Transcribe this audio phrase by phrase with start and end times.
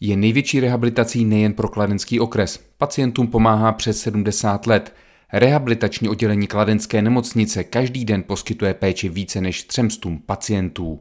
[0.00, 2.60] Je největší rehabilitací nejen pro kladenský okres.
[2.78, 4.94] Pacientům pomáhá přes 70 let.
[5.32, 11.00] Rehabilitační oddělení kladenské nemocnice každý den poskytuje péči více než třemstům pacientů.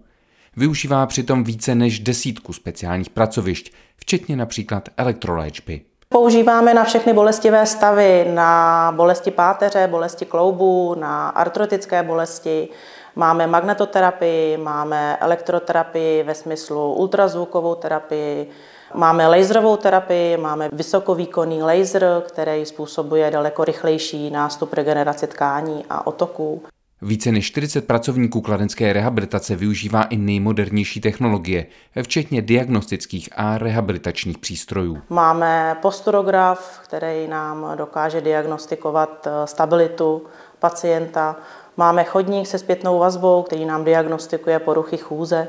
[0.58, 5.82] Využívá přitom více než desítku speciálních pracovišť, včetně například elektroléčby.
[6.16, 12.70] Používáme na všechny bolestivé stavy, na bolesti páteře, bolesti kloubu, na artrotické bolesti.
[13.16, 18.52] Máme magnetoterapii, máme elektroterapii ve smyslu ultrazvukovou terapii,
[18.94, 26.62] Máme laserovou terapii, máme vysokovýkonný laser, který způsobuje daleko rychlejší nástup regenerace tkání a otoků.
[27.06, 31.66] Více než 40 pracovníků kladenské rehabilitace využívá i nejmodernější technologie,
[32.02, 35.02] včetně diagnostických a rehabilitačních přístrojů.
[35.10, 40.24] Máme posturograf, který nám dokáže diagnostikovat eh, stabilitu
[40.60, 41.36] pacienta.
[41.78, 45.48] Máme chodník se zpětnou vazbou, který nám diagnostikuje poruchy chůze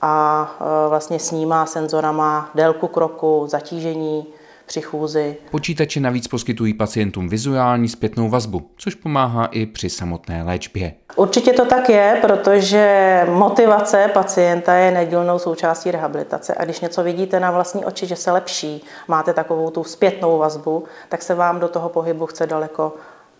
[0.00, 4.26] a e, vlastně snímá senzorama délku kroku, zatížení
[4.68, 5.36] při chůzi.
[5.50, 10.94] Počítače navíc poskytují pacientům vizuální zpětnou vazbu, což pomáhá i při samotné léčbě.
[11.16, 16.54] Určitě to tak je, protože motivace pacienta je nedílnou součástí rehabilitace.
[16.54, 20.84] A když něco vidíte na vlastní oči, že se lepší, máte takovou tu zpětnou vazbu,
[21.08, 22.94] tak se vám do toho pohybu chce daleko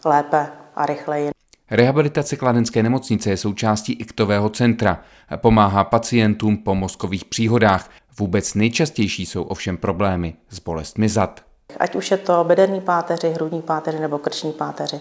[0.04, 1.37] lépe a rychleji.
[1.70, 5.00] Rehabilitace kladenské nemocnice je součástí iktového centra.
[5.36, 7.90] Pomáhá pacientům po mozkových příhodách.
[8.18, 11.40] Vůbec nejčastější jsou ovšem problémy s bolestmi zad.
[11.80, 15.00] Ať už je to bederní páteři, hrudní páteři nebo krční páteři.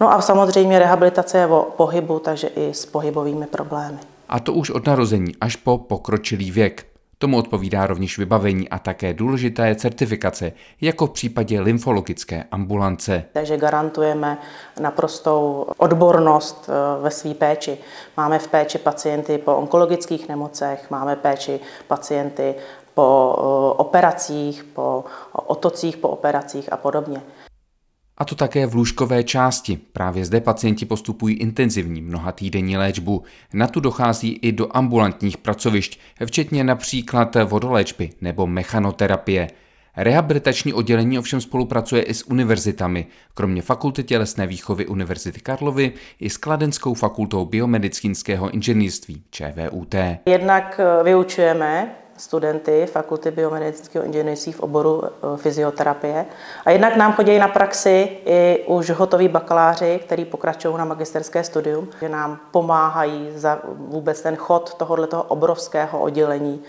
[0.00, 3.98] No a samozřejmě rehabilitace je o pohybu, takže i s pohybovými problémy.
[4.28, 6.86] A to už od narození až po pokročilý věk.
[7.18, 13.24] Tomu odpovídá rovněž vybavení a také důležité certifikace, jako v případě lymfologické ambulance.
[13.32, 14.38] Takže garantujeme
[14.80, 17.78] naprostou odbornost eh, ve své péči.
[18.16, 22.54] Máme v péči pacienty po onkologických nemocech, máme péči pacienty
[22.94, 23.42] po eh,
[23.76, 27.22] operacích, po otocích po operacích a podobně.
[28.18, 29.78] A to také v lůžkové části.
[29.92, 33.22] Právě zde pacienti postupují intenzivní mnoha týdenní léčbu.
[33.52, 39.48] Na tu dochází i do ambulantních pracovišť, včetně například vodoléčby nebo mechanoterapie.
[39.96, 46.36] Rehabilitační oddělení ovšem spolupracuje i s univerzitami, kromě Fakulty tělesné výchovy Univerzity Karlovy i s
[46.36, 49.94] Kladenskou fakultou biomedicínského inženýrství ČVUT.
[50.26, 56.26] Jednak vyučujeme studenty Fakulty biomedicínského inženýrství v oboru eh, fyzioterapie.
[56.64, 61.88] A jednak nám chodí na praxi i už hotoví bakaláři, kteří pokračují na magisterské studium,
[62.00, 66.62] že nám pomáhají za vůbec ten chod tohoto obrovského oddělení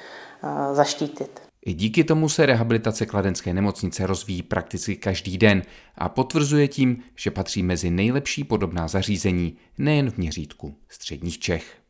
[0.43, 1.47] eh, zaštítit.
[1.65, 5.61] I díky tomu se rehabilitace kladenské nemocnice rozvíjí prakticky každý den
[5.95, 11.86] a potvrzuje tím, že patří mezi nejlepší podobná zařízení nejen v měřítku středních Čech.